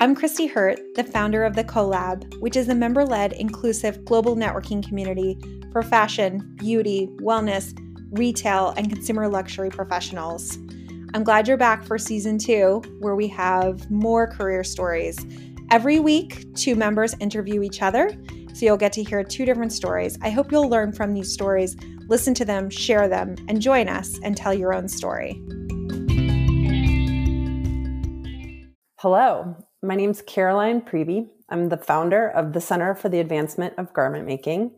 [0.00, 4.36] I'm Christy Hurt, the founder of the CoLab, which is a member led, inclusive global
[4.36, 5.36] networking community
[5.72, 7.76] for fashion, beauty, wellness,
[8.12, 10.56] retail, and consumer luxury professionals.
[11.14, 15.18] I'm glad you're back for season two, where we have more career stories.
[15.72, 18.12] Every week, two members interview each other,
[18.54, 20.16] so you'll get to hear two different stories.
[20.22, 24.16] I hope you'll learn from these stories, listen to them, share them, and join us
[24.22, 25.42] and tell your own story.
[29.00, 31.28] Hello, my name is Caroline Priebe.
[31.48, 34.72] I'm the founder of the Center for the Advancement of Garment Making.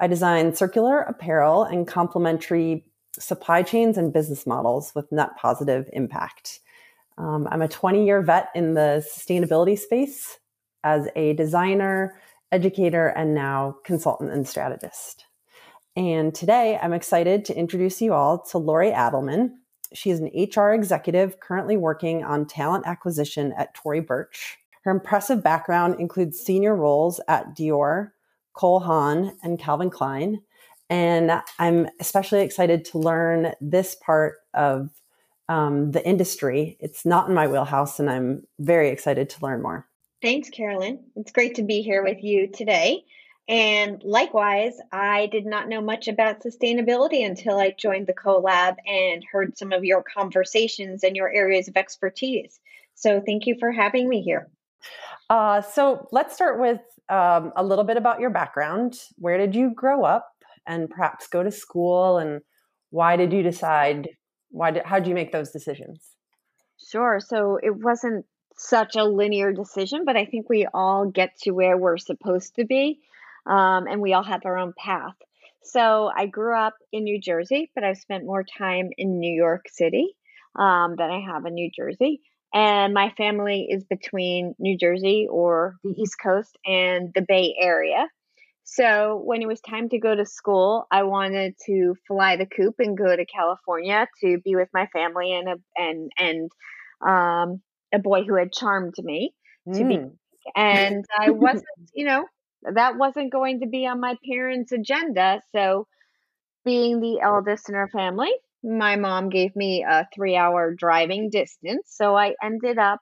[0.00, 2.86] I design circular apparel and complementary
[3.18, 6.60] supply chains and business models with net positive impact.
[7.18, 10.38] Um, I'm a 20 year vet in the sustainability space
[10.82, 12.18] as a designer,
[12.50, 15.26] educator, and now consultant and strategist.
[15.94, 19.56] And today I'm excited to introduce you all to Lori Adelman.
[19.92, 24.58] She is an HR executive currently working on talent acquisition at Tory Burch.
[24.82, 28.10] Her impressive background includes senior roles at Dior,
[28.52, 30.42] Cole Haan, and Calvin Klein.
[30.90, 34.90] And I'm especially excited to learn this part of
[35.48, 36.76] um, the industry.
[36.80, 39.86] It's not in my wheelhouse, and I'm very excited to learn more.
[40.20, 41.04] Thanks, Carolyn.
[41.16, 43.04] It's great to be here with you today.
[43.48, 49.24] And likewise, I did not know much about sustainability until I joined the CoLab and
[49.32, 52.60] heard some of your conversations and your areas of expertise.
[52.94, 54.50] So thank you for having me here.
[55.30, 59.00] Uh, so let's start with um, a little bit about your background.
[59.16, 60.28] Where did you grow up
[60.66, 62.18] and perhaps go to school?
[62.18, 62.42] And
[62.90, 64.10] why did you decide?
[64.50, 66.02] Why did, how did you make those decisions?
[66.90, 67.18] Sure.
[67.18, 68.26] So it wasn't
[68.56, 72.64] such a linear decision, but I think we all get to where we're supposed to
[72.64, 73.00] be
[73.48, 75.14] um, and we all have our own path.
[75.62, 79.66] So I grew up in New Jersey, but I've spent more time in New York
[79.68, 80.14] City
[80.58, 82.20] um, than I have in New Jersey.
[82.54, 88.06] And my family is between New Jersey or the East Coast and the Bay Area.
[88.64, 92.76] So when it was time to go to school, I wanted to fly the coop
[92.78, 96.50] and go to California to be with my family and a and and
[97.06, 99.32] um, a boy who had charmed me
[99.72, 99.88] to mm.
[99.88, 99.98] be.
[100.54, 101.64] And I wasn't,
[101.94, 102.24] you know,
[102.62, 105.40] that wasn't going to be on my parents' agenda.
[105.52, 105.86] So,
[106.64, 108.30] being the eldest in our family,
[108.62, 111.86] my mom gave me a three hour driving distance.
[111.88, 113.00] So, I ended up,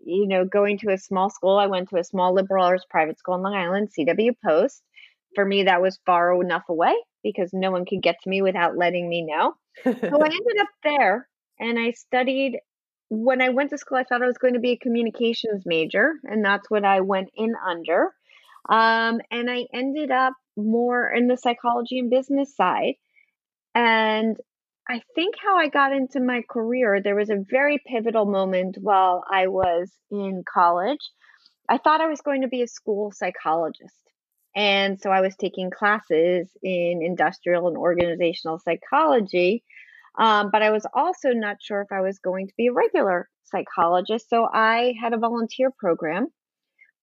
[0.00, 1.58] you know, going to a small school.
[1.58, 4.82] I went to a small liberal arts private school in Long Island, CW Post.
[5.34, 8.76] For me, that was far enough away because no one could get to me without
[8.76, 9.54] letting me know.
[9.84, 11.28] so, I ended up there
[11.58, 12.58] and I studied
[13.08, 16.14] when I went to school, I thought I was going to be a communications major,
[16.24, 18.12] and that's what I went in under.
[18.68, 22.94] Um, and I ended up more in the psychology and business side.
[23.74, 24.36] And
[24.88, 29.24] I think how I got into my career, there was a very pivotal moment while
[29.30, 31.00] I was in college.
[31.68, 33.94] I thought I was going to be a school psychologist.
[34.54, 39.64] And so I was taking classes in industrial and organizational psychology.
[40.16, 43.28] Um, but I was also not sure if I was going to be a regular
[43.44, 44.28] psychologist.
[44.30, 46.28] So I had a volunteer program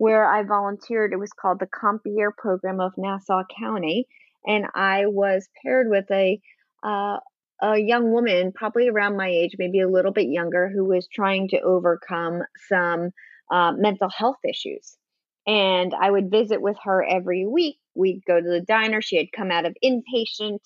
[0.02, 1.14] where I volunteered.
[1.14, 4.08] It was called the Compeer Program of Nassau County,
[4.48, 6.42] and I was paired with a
[6.84, 7.18] uh,
[7.62, 11.50] a young woman, probably around my age, maybe a little bit younger, who was trying
[11.50, 13.12] to overcome some
[13.52, 14.98] uh, mental health issues.
[15.46, 17.78] And I would visit with her every week.
[17.94, 19.04] We'd go to the diner.
[19.04, 20.62] She had come out of inpatient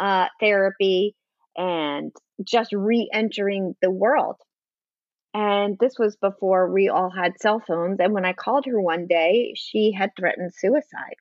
[0.00, 1.14] uh, therapy
[1.54, 2.12] and
[2.42, 4.36] just re entering the world.
[5.32, 8.00] And this was before we all had cell phones.
[8.00, 11.16] And when I called her one day, she had threatened suicide.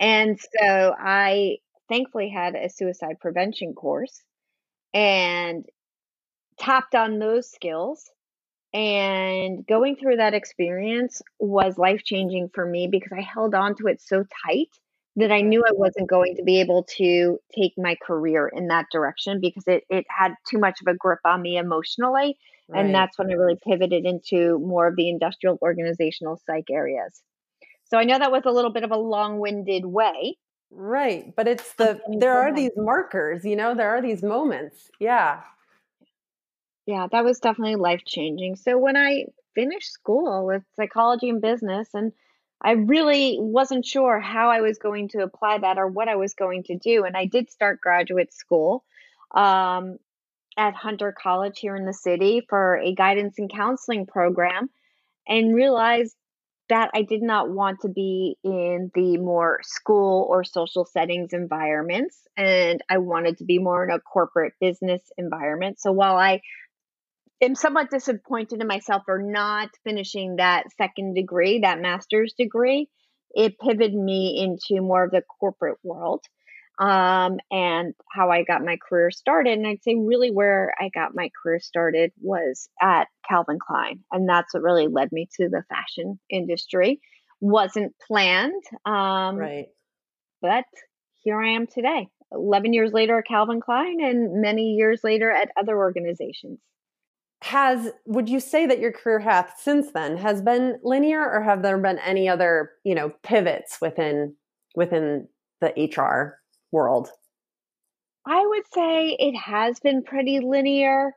[0.00, 1.58] And so I
[1.88, 4.22] thankfully had a suicide prevention course
[4.92, 5.64] and
[6.58, 8.10] tapped on those skills.
[8.72, 13.86] And going through that experience was life changing for me because I held on to
[13.86, 14.68] it so tight
[15.16, 18.86] that I knew I wasn't going to be able to take my career in that
[18.90, 22.36] direction because it, it had too much of a grip on me emotionally.
[22.68, 22.84] Right.
[22.84, 27.22] And that's when I really pivoted into more of the industrial organizational psych areas.
[27.84, 30.36] So I know that was a little bit of a long winded way.
[30.70, 31.32] Right.
[31.36, 34.90] But it's the, there are these markers, you know, there are these moments.
[34.98, 35.42] Yeah.
[36.86, 38.56] Yeah, that was definitely life changing.
[38.56, 42.12] So when I finished school with psychology and business and
[42.64, 46.32] I really wasn't sure how I was going to apply that or what I was
[46.32, 47.04] going to do.
[47.04, 48.84] And I did start graduate school
[49.34, 49.98] um,
[50.56, 54.70] at Hunter College here in the city for a guidance and counseling program
[55.28, 56.16] and realized
[56.70, 62.26] that I did not want to be in the more school or social settings environments.
[62.34, 65.78] And I wanted to be more in a corporate business environment.
[65.78, 66.40] So while I
[67.44, 72.88] am somewhat disappointed in myself for not finishing that second degree, that master's degree.
[73.30, 76.24] It pivoted me into more of the corporate world
[76.78, 79.58] um, and how I got my career started.
[79.58, 84.00] And I'd say really where I got my career started was at Calvin Klein.
[84.12, 87.00] And that's what really led me to the fashion industry.
[87.40, 88.62] Wasn't planned.
[88.84, 89.66] Um, right.
[90.40, 90.64] But
[91.22, 95.50] here I am today, 11 years later at Calvin Klein and many years later at
[95.58, 96.58] other organizations.
[97.44, 101.60] Has would you say that your career path since then has been linear or have
[101.62, 104.34] there been any other, you know, pivots within
[104.74, 105.28] within
[105.60, 106.38] the HR
[106.72, 107.10] world?
[108.26, 111.12] I would say it has been pretty linear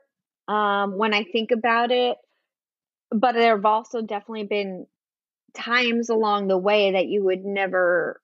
[0.48, 2.18] um, when I think about it,
[3.10, 4.86] but there have also definitely been
[5.54, 8.20] times along the way that you would never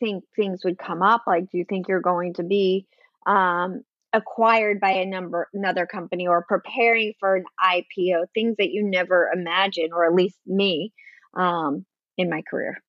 [0.00, 1.22] think things would come up.
[1.28, 2.88] Like, do you think you're going to be
[3.24, 3.84] um,
[4.16, 8.26] acquired by a number another company or preparing for an IPO?
[8.34, 10.92] Things that you never imagine, or at least me,
[11.34, 11.84] um,
[12.16, 12.82] in my career.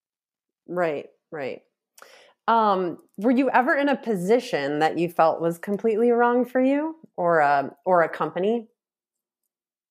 [0.68, 1.62] Right, right.
[2.48, 6.96] Um, were you ever in a position that you felt was completely wrong for you
[7.18, 8.68] or a or a company?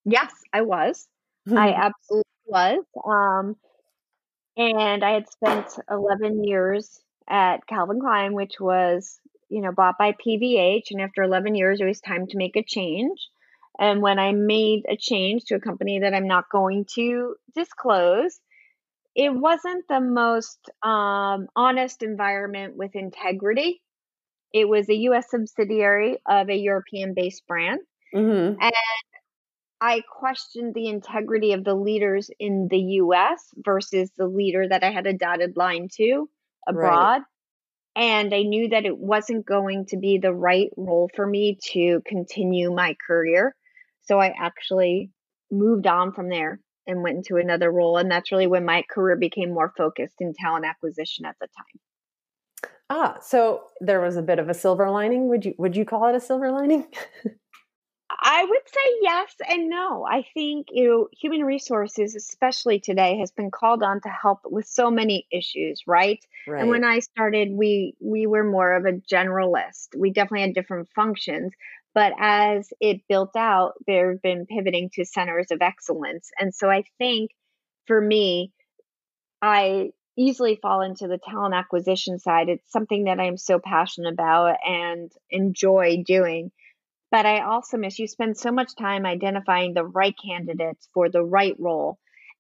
[0.05, 1.07] Yes, I was.
[1.55, 2.85] I absolutely was.
[3.05, 3.57] Um,
[4.57, 10.13] and I had spent 11 years at Calvin Klein, which was, you know, bought by
[10.13, 10.91] PVH.
[10.91, 13.19] And after 11 years, it was time to make a change.
[13.79, 18.41] And when I made a change to a company that I'm not going to disclose,
[19.15, 23.83] it wasn't the most um, honest environment with integrity.
[24.53, 27.81] It was a US subsidiary of a European based brand.
[28.15, 28.61] Mm-hmm.
[28.61, 28.73] And
[29.81, 34.91] I questioned the integrity of the leaders in the US versus the leader that I
[34.91, 36.29] had a dotted line to
[36.67, 37.19] abroad.
[37.19, 37.23] Right.
[37.97, 42.03] And I knew that it wasn't going to be the right role for me to
[42.07, 43.57] continue my career.
[44.03, 45.11] So I actually
[45.51, 47.97] moved on from there and went into another role.
[47.97, 51.81] And that's really when my career became more focused in talent acquisition at the time.
[52.89, 55.29] Ah, so there was a bit of a silver lining.
[55.29, 56.87] Would you would you call it a silver lining?
[58.09, 60.05] I would say yes and no.
[60.05, 64.67] I think you know, human resources, especially today, has been called on to help with
[64.67, 66.25] so many issues, right?
[66.47, 66.61] right?
[66.61, 69.97] And when I started, we we were more of a generalist.
[69.97, 71.53] We definitely had different functions,
[71.95, 76.31] but as it built out, there have been pivoting to centers of excellence.
[76.39, 77.31] And so I think
[77.87, 78.53] for me,
[79.43, 82.49] I easily fall into the talent acquisition side.
[82.49, 86.51] It's something that I'm so passionate about and enjoy doing.
[87.17, 91.25] But I also miss you spend so much time identifying the right candidates for the
[91.25, 91.97] right role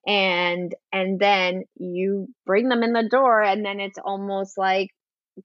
[0.06, 4.90] and and then you bring them in the door and then it's almost like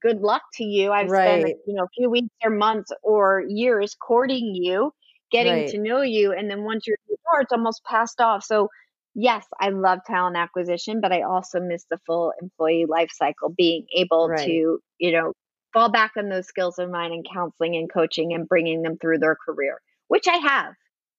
[0.02, 0.92] good luck to you.
[0.92, 1.46] I've right.
[1.46, 4.92] spent you know a few weeks or months or years courting you,
[5.32, 5.70] getting right.
[5.70, 8.44] to know you, and then once you're in the door, it's almost passed off.
[8.44, 8.68] So
[9.16, 13.86] yes, I love talent acquisition, but I also miss the full employee life cycle, being
[13.96, 14.46] able right.
[14.46, 15.32] to you know
[15.74, 19.20] fall back on those skills of mine in counseling and coaching and bringing them through
[19.20, 20.74] their career, which I have.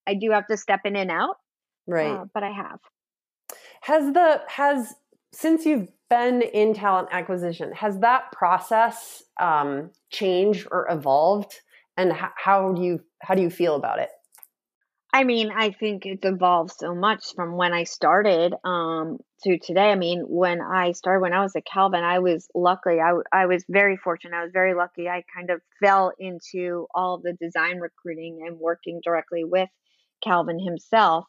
[0.07, 1.37] I do have to step in and out,
[1.87, 2.19] right?
[2.19, 2.81] Uh, but I have.
[3.83, 4.95] Has the has
[5.33, 11.61] since you've been in talent acquisition, has that process um, changed or evolved?
[11.97, 14.11] And h- how do you how do you feel about it?
[15.15, 19.91] I mean, I think it's evolved so much from when I started um, to today.
[19.91, 22.99] I mean, when I started, when I was at Calvin, I was lucky.
[22.99, 24.35] I, I was very fortunate.
[24.35, 25.09] I was very lucky.
[25.09, 29.69] I kind of fell into all of the design recruiting and working directly with
[30.23, 31.27] Calvin himself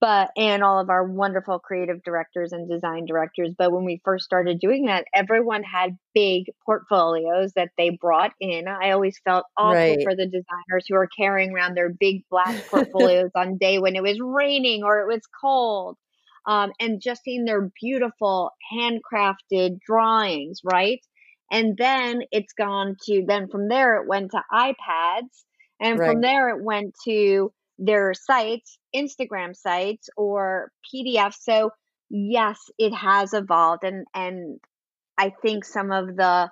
[0.00, 4.24] but and all of our wonderful creative directors and design directors but when we first
[4.24, 9.74] started doing that everyone had big portfolios that they brought in i always felt awful
[9.74, 10.02] right.
[10.02, 14.02] for the designers who are carrying around their big black portfolios on day when it
[14.02, 15.96] was raining or it was cold
[16.44, 21.00] um, and just seeing their beautiful handcrafted drawings right
[21.50, 25.44] and then it's gone to then from there it went to ipads
[25.80, 26.10] and right.
[26.10, 31.36] from there it went to their sites, Instagram sites or PDFs.
[31.40, 31.70] So
[32.10, 34.60] yes, it has evolved and and
[35.18, 36.50] I think some of the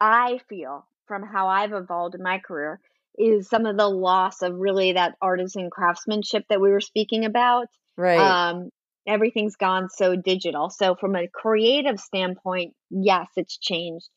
[0.00, 2.80] I feel from how I've evolved in my career
[3.18, 7.68] is some of the loss of really that artisan craftsmanship that we were speaking about.
[7.96, 8.18] Right.
[8.18, 8.70] Um,
[9.06, 10.68] everything's gone so digital.
[10.70, 14.08] So from a creative standpoint, yes, it's changed.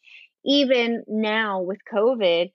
[0.46, 2.52] Even now with COVID,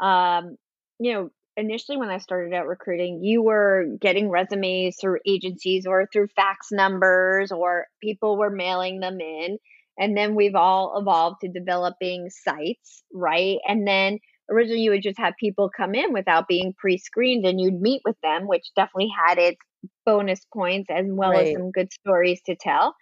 [0.00, 0.56] um,
[0.98, 6.08] you know, initially when I started out recruiting, you were getting resumes through agencies or
[6.12, 9.58] through fax numbers, or people were mailing them in.
[9.98, 13.58] And then we've all evolved to developing sites, right?
[13.66, 17.80] And then originally you would just have people come in without being pre-screened and you'd
[17.80, 19.58] meet with them which definitely had its
[20.06, 21.48] bonus points as well right.
[21.48, 22.94] as some good stories to tell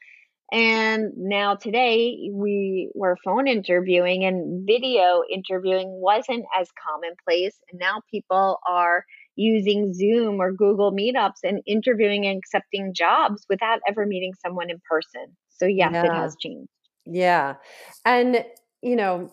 [0.52, 7.58] and now today we were phone interviewing and video interviewing wasn't as commonplace.
[7.70, 13.80] And now people are using zoom or google meetups and interviewing and accepting jobs without
[13.88, 15.36] ever meeting someone in person.
[15.48, 16.04] So yes yeah.
[16.04, 16.70] it has changed.
[17.04, 17.56] Yeah.
[18.04, 18.44] And
[18.82, 19.32] you know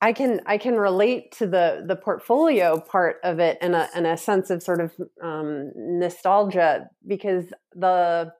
[0.00, 4.06] I can I can relate to the the portfolio part of it in a in
[4.06, 4.92] a sense of sort of
[5.22, 8.32] um, nostalgia because the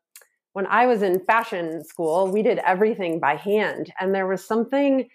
[0.54, 5.08] when I was in fashion school we did everything by hand and there was something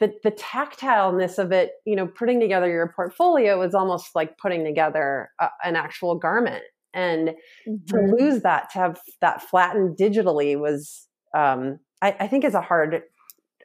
[0.00, 4.64] that the tactileness of it you know putting together your portfolio was almost like putting
[4.64, 7.30] together a, an actual garment and
[7.68, 7.74] mm-hmm.
[7.86, 12.60] to lose that to have that flattened digitally was um, I, I think is a
[12.60, 13.02] hard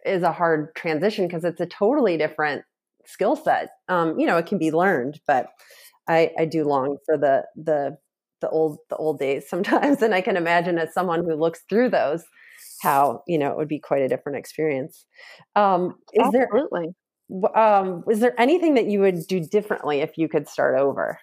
[0.05, 2.63] is a hard transition because it's a totally different
[3.05, 3.69] skill set.
[3.87, 5.49] Um, you know, it can be learned, but
[6.07, 7.97] I, I do long for the the
[8.41, 11.89] the old the old days sometimes, and I can imagine as someone who looks through
[11.89, 12.23] those,
[12.81, 15.05] how you know it would be quite a different experience.
[15.55, 16.89] Um, is Absolutely.
[17.29, 21.19] there um, is there anything that you would do differently if you could start over?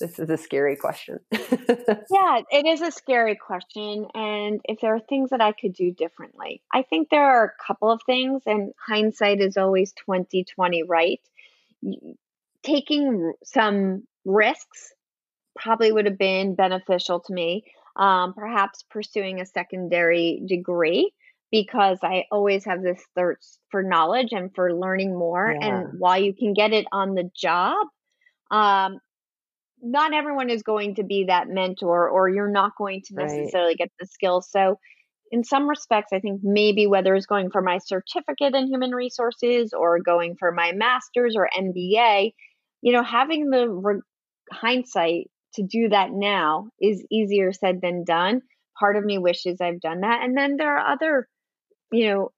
[0.00, 1.18] this is a scary question.
[1.32, 4.06] yeah, it is a scary question.
[4.14, 7.64] And if there are things that I could do differently, I think there are a
[7.66, 11.20] couple of things, and hindsight is always 2020, right?
[12.62, 14.92] Taking some risks
[15.56, 17.64] probably would have been beneficial to me.
[17.96, 21.12] Um, perhaps pursuing a secondary degree
[21.52, 25.56] because I always have this thirst for knowledge and for learning more.
[25.60, 25.66] Yeah.
[25.66, 27.86] And while you can get it on the job,
[28.50, 28.98] um,
[29.84, 33.78] not everyone is going to be that mentor or you're not going to necessarily right.
[33.78, 34.78] get the skills so
[35.30, 39.74] in some respects i think maybe whether it's going for my certificate in human resources
[39.78, 42.32] or going for my master's or mba
[42.80, 44.00] you know having the re-
[44.50, 48.42] hindsight to do that now is easier said than done.
[48.78, 50.22] Part of me wishes i've done that.
[50.22, 51.28] And then there are other
[51.92, 52.30] you know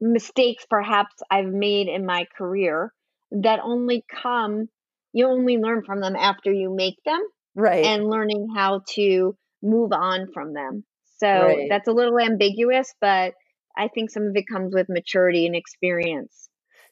[0.00, 2.92] mistakes perhaps i've made in my career
[3.30, 4.66] that only come
[5.12, 7.20] you only learn from them after you make them
[7.54, 7.84] right.
[7.86, 10.84] and learning how to move on from them.
[11.18, 11.66] So right.
[11.70, 13.32] that's a little ambiguous but
[13.76, 16.45] i think some of it comes with maturity and experience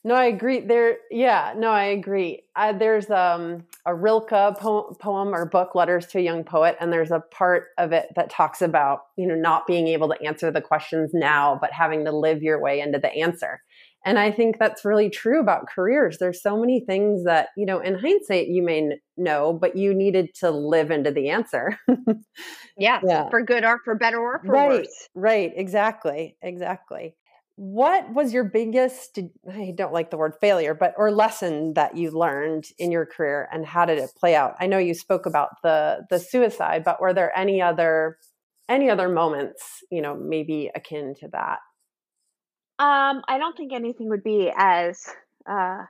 [0.04, 5.34] no i agree there yeah no i agree uh, there's um, a rilke poem, poem
[5.34, 8.62] or book letters to a young poet and there's a part of it that talks
[8.62, 12.42] about you know not being able to answer the questions now but having to live
[12.42, 13.60] your way into the answer
[14.04, 16.18] and I think that's really true about careers.
[16.18, 20.34] There's so many things that, you know, in hindsight, you may know, but you needed
[20.40, 21.78] to live into the answer.
[22.76, 23.30] yeah, yeah.
[23.30, 25.08] For good or for better or for right, worse.
[25.14, 25.52] Right.
[25.56, 26.36] Exactly.
[26.42, 27.16] Exactly.
[27.56, 29.18] What was your biggest,
[29.48, 33.48] I don't like the word failure, but or lesson that you learned in your career
[33.52, 34.54] and how did it play out?
[34.58, 38.18] I know you spoke about the the suicide, but were there any other
[38.68, 41.60] any other moments, you know, maybe akin to that?
[42.80, 45.06] Um, I don't think anything would be as
[45.48, 45.84] uh,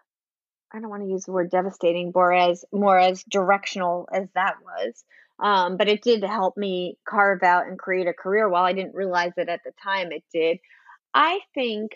[0.74, 4.56] I don't want to use the word devastating, more as more as directional as that
[4.62, 5.04] was.
[5.38, 8.48] Um, but it did help me carve out and create a career.
[8.48, 10.58] While I didn't realize it at the time, it did.
[11.14, 11.92] I think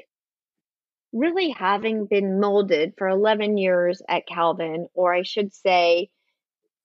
[1.13, 6.11] really having been molded for 11 years at Calvin, or I should say,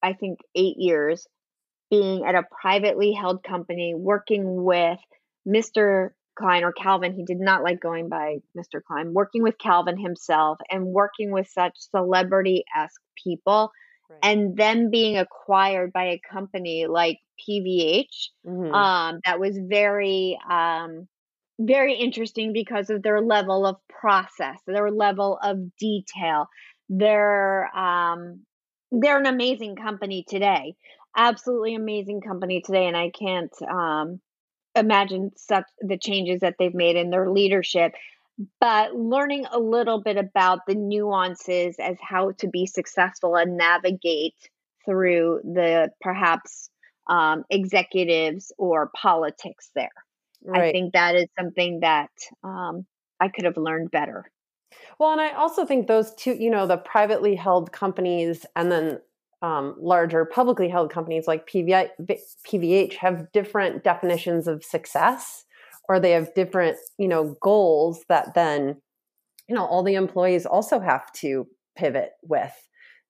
[0.02, 1.28] I think eight years,
[1.90, 5.00] being at a privately held company, working with
[5.48, 6.10] Mr.
[6.36, 8.82] Klein or Calvin, he did not like going by Mr.
[8.86, 13.72] Klein, working with Calvin himself and working with such celebrity esque people
[14.10, 14.20] right.
[14.24, 18.30] and then being acquired by a company like PVH.
[18.48, 18.74] Mm-hmm.
[18.74, 21.08] Um, that was very, um,
[21.60, 26.48] very interesting because of their level of process, their level of detail.
[26.90, 28.42] They're, um,
[28.92, 30.76] they're an amazing company today.
[31.16, 32.88] Absolutely amazing company today.
[32.88, 34.20] And I can't, um,
[34.76, 37.94] imagine such the changes that they've made in their leadership
[38.60, 44.34] but learning a little bit about the nuances as how to be successful and navigate
[44.86, 46.70] through the perhaps
[47.08, 49.92] um, executives or politics there
[50.46, 50.62] right.
[50.62, 52.12] i think that is something that
[52.44, 52.86] um,
[53.20, 54.26] i could have learned better
[55.00, 59.00] well and i also think those two you know the privately held companies and then
[59.44, 61.90] um, larger publicly held companies like PVI,
[62.48, 65.44] PVH have different definitions of success,
[65.90, 68.82] or they have different, you know, goals that then,
[69.50, 71.46] you know, all the employees also have to
[71.76, 72.54] pivot with.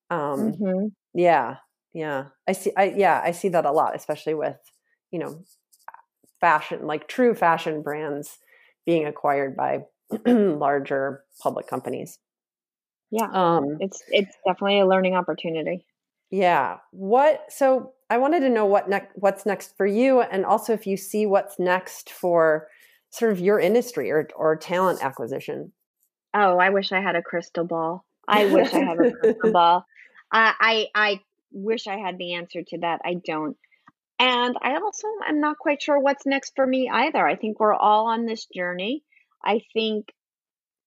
[0.10, 0.88] Um, mm-hmm.
[1.14, 1.58] Yeah,
[1.94, 2.72] yeah, I see.
[2.76, 4.58] I yeah, I see that a lot, especially with,
[5.12, 5.44] you know,
[6.44, 8.38] fashion, like true fashion brands
[8.86, 9.86] being acquired by
[10.28, 12.20] larger public companies.
[13.12, 13.30] Yeah.
[13.32, 15.86] Um, it's it's definitely a learning opportunity.
[16.32, 16.80] Yeah.
[16.92, 20.86] What so I wanted to know what next what's next for you and also if
[20.86, 22.68] you see what's next for
[23.12, 25.72] sort of your industry or or talent acquisition.
[26.34, 28.04] Oh, I wish I had a crystal ball.
[28.28, 29.86] I wish I had a crystal ball.
[30.30, 31.20] I, I I
[31.54, 33.00] wish I had the answer to that.
[33.06, 33.56] I don't.
[34.24, 37.28] And I also am not quite sure what's next for me either.
[37.28, 39.04] I think we're all on this journey.
[39.44, 40.14] I think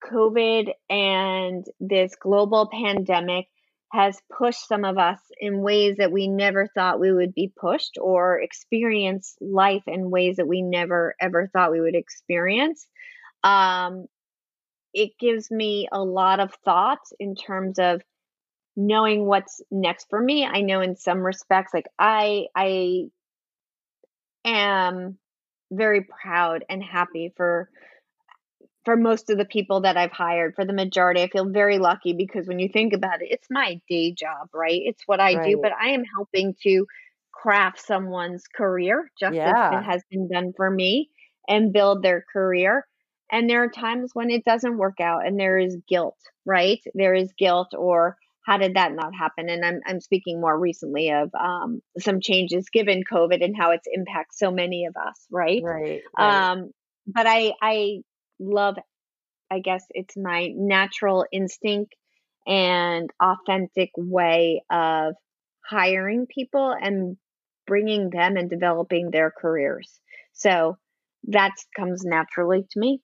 [0.02, 3.44] COVID and this global pandemic
[3.92, 7.98] has pushed some of us in ways that we never thought we would be pushed
[8.00, 12.86] or experience life in ways that we never ever thought we would experience.
[13.44, 14.06] Um,
[14.94, 18.00] it gives me a lot of thoughts in terms of
[18.76, 20.46] knowing what's next for me.
[20.46, 23.10] I know in some respects, like I, I
[24.46, 25.18] am
[25.70, 27.68] very proud and happy for
[28.86, 32.12] for most of the people that I've hired, for the majority, I feel very lucky
[32.12, 34.80] because when you think about it, it's my day job, right?
[34.84, 35.44] It's what I right.
[35.44, 36.86] do, but I am helping to
[37.32, 39.70] craft someone's career just yeah.
[39.70, 41.10] as it has been done for me
[41.48, 42.86] and build their career.
[43.30, 46.78] And there are times when it doesn't work out and there is guilt, right?
[46.94, 49.48] There is guilt or how did that not happen?
[49.48, 53.88] And I'm, I'm speaking more recently of um, some changes given COVID and how it's
[53.92, 55.60] impacted so many of us, right?
[55.64, 56.02] Right.
[56.16, 56.50] right.
[56.52, 56.70] Um,
[57.08, 57.98] but I, I
[58.38, 58.76] love,
[59.50, 61.96] I guess it's my natural instinct
[62.46, 65.14] and authentic way of
[65.68, 67.16] hiring people and
[67.66, 69.98] bringing them and developing their careers.
[70.34, 70.78] So
[71.24, 73.00] that comes naturally to me.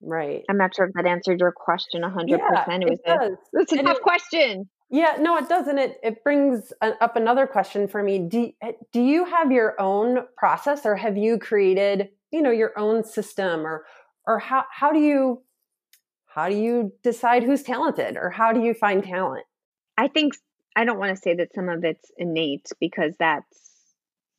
[0.00, 0.42] Right.
[0.48, 2.28] I'm not sure if that answered your question 100%.
[2.28, 4.70] Yeah, it was it a, it's a tough it, question.
[4.88, 5.78] Yeah, no, it doesn't.
[5.78, 8.20] It it brings up another question for me.
[8.20, 12.78] Do eh, do you have your own process, or have you created, you know, your
[12.78, 13.84] own system, or
[14.26, 15.42] or how how do you
[16.26, 19.44] how do you decide who's talented or how do you find talent
[19.96, 20.34] i think
[20.76, 23.58] i don't want to say that some of it's innate because that's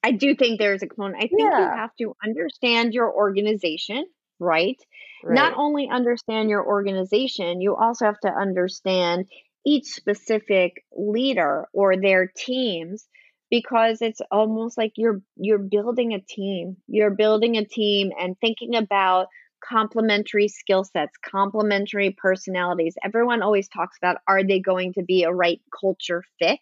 [0.04, 1.60] i do think there's a component i think yeah.
[1.60, 4.06] you have to understand your organization
[4.40, 4.78] right?
[5.24, 9.26] right not only understand your organization you also have to understand
[9.68, 13.08] each specific leader or their teams
[13.52, 18.76] because it's almost like you're you're building a team you're building a team and thinking
[18.76, 19.28] about
[19.64, 22.96] complementary skill sets, complementary personalities.
[23.04, 26.60] Everyone always talks about are they going to be a right culture fit?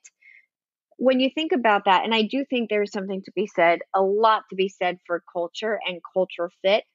[0.98, 4.02] When you think about that, and I do think there's something to be said, a
[4.02, 6.86] lot to be said for culture and culture fit,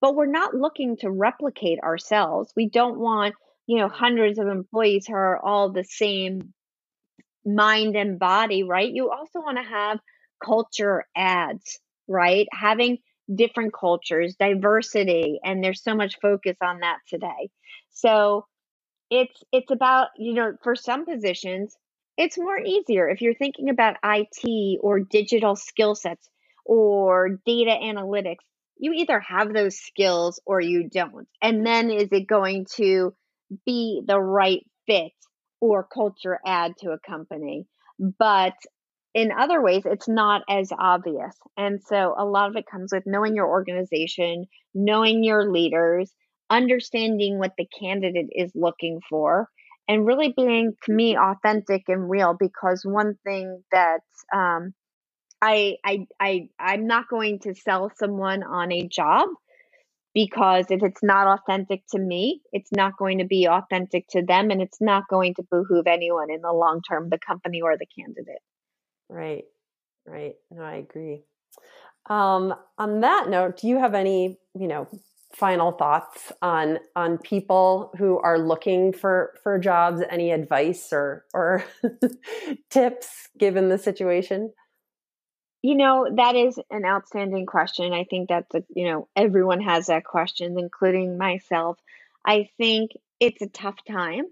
[0.00, 2.52] but we're not looking to replicate ourselves.
[2.56, 3.34] We don't want,
[3.70, 6.52] you know, hundreds of employees who are all the same
[7.46, 8.90] mind and body, right?
[8.92, 10.00] You also want to have
[10.44, 11.78] culture adds,
[12.08, 12.48] right?
[12.52, 12.98] Having
[13.32, 17.50] different cultures, diversity, and there's so much focus on that today.
[17.90, 18.44] So
[19.08, 21.76] it's it's about, you know, for some positions,
[22.16, 26.28] it's more easier if you're thinking about IT or digital skill sets
[26.64, 28.42] or data analytics.
[28.78, 31.28] You either have those skills or you don't.
[31.40, 33.14] And then is it going to
[33.66, 35.12] be the right fit
[35.60, 37.66] or culture add to a company?
[38.18, 38.54] But
[39.14, 41.34] in other ways, it's not as obvious.
[41.56, 46.12] And so a lot of it comes with knowing your organization, knowing your leaders,
[46.50, 49.48] understanding what the candidate is looking for,
[49.88, 52.36] and really being, to me, authentic and real.
[52.38, 54.00] Because one thing that
[54.34, 54.72] um,
[55.42, 59.28] I, I, I, I'm not going to sell someone on a job
[60.14, 64.50] because if it's not authentic to me, it's not going to be authentic to them,
[64.50, 67.86] and it's not going to behoove anyone in the long term, the company or the
[67.86, 68.42] candidate.
[69.08, 69.44] Right.
[70.06, 70.34] Right.
[70.50, 71.22] No, I agree.
[72.08, 74.88] Um, on that note, do you have any, you know,
[75.32, 80.02] final thoughts on on people who are looking for for jobs?
[80.10, 81.64] Any advice or or
[82.70, 84.52] tips given the situation?
[85.62, 87.92] You know, that is an outstanding question.
[87.92, 91.78] I think that's a, you know, everyone has that question, including myself.
[92.24, 94.24] I think it's a tough time.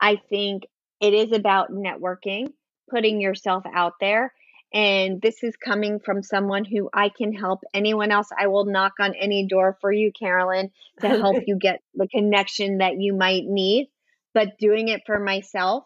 [0.00, 0.64] I think
[1.00, 2.48] it is about networking
[2.90, 4.32] putting yourself out there.
[4.72, 8.28] And this is coming from someone who I can help anyone else.
[8.36, 10.70] I will knock on any door for you, Carolyn,
[11.00, 13.88] to help you get the connection that you might need.
[14.32, 15.84] But doing it for myself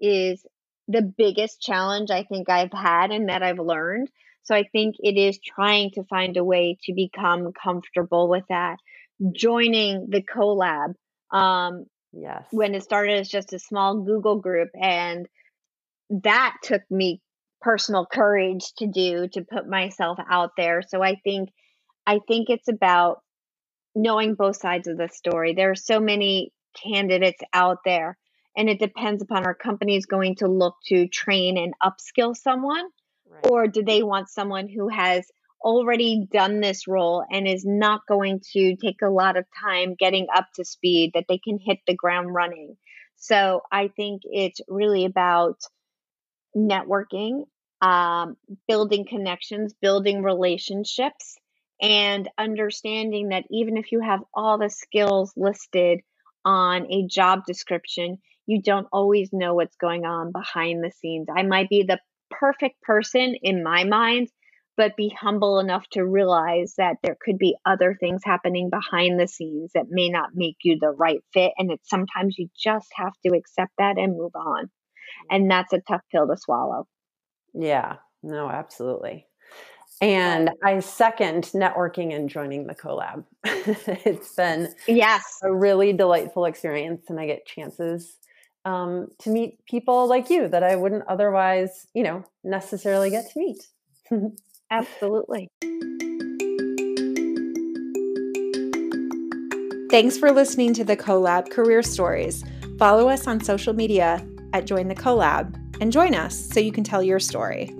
[0.00, 0.44] is
[0.88, 4.10] the biggest challenge I think I've had and that I've learned.
[4.44, 8.76] So I think it is trying to find a way to become comfortable with that.
[9.32, 10.94] Joining the collab.
[11.30, 12.44] Um, yes.
[12.50, 15.26] When it started as just a small Google group and
[16.22, 17.20] that took me
[17.62, 20.82] personal courage to do to put myself out there.
[20.86, 21.48] So I think
[22.06, 23.22] I think it's about
[23.94, 25.54] knowing both sides of the story.
[25.54, 28.18] There are so many candidates out there
[28.54, 32.84] and it depends upon our companies going to look to train and upskill someone
[33.34, 33.50] right.
[33.50, 35.26] or do they want someone who has
[35.62, 40.26] already done this role and is not going to take a lot of time getting
[40.34, 42.76] up to speed that they can hit the ground running
[43.16, 45.60] so i think it's really about
[46.56, 47.44] networking
[47.80, 48.36] um,
[48.68, 51.36] building connections building relationships
[51.80, 56.00] and understanding that even if you have all the skills listed
[56.44, 61.26] on a job description, you don't always know what's going on behind the scenes.
[61.34, 61.98] I might be the
[62.38, 64.28] perfect person in my mind,
[64.76, 69.28] but be humble enough to realize that there could be other things happening behind the
[69.28, 71.52] scenes that may not make you the right fit.
[71.58, 74.64] And it's sometimes you just have to accept that and move on.
[74.64, 75.36] Mm-hmm.
[75.36, 76.86] And that's a tough pill to swallow.
[77.54, 79.26] Yeah, no, absolutely.
[80.00, 83.24] And I second networking and joining the collab.
[83.44, 88.16] it's been yes a really delightful experience, and I get chances
[88.64, 93.38] um, to meet people like you that I wouldn't otherwise, you know, necessarily get to
[93.38, 93.68] meet.
[94.70, 95.48] Absolutely.
[99.90, 102.42] Thanks for listening to the Collab Career Stories.
[102.78, 106.84] Follow us on social media at Join the Collab and join us so you can
[106.84, 107.72] tell your story.